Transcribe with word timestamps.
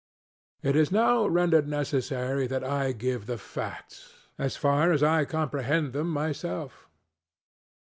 It 0.63 0.75
is 0.75 0.91
now 0.91 1.27
rendered 1.27 1.67
necessary 1.67 2.47
that 2.47 2.63
I 2.63 2.91
give 2.91 3.27
the 3.27 3.35
factsŌĆöas 3.35 4.57
far 4.57 4.91
as 4.91 5.03
I 5.03 5.25
comprehend 5.25 5.93
them 5.93 6.09
myself. 6.09 6.89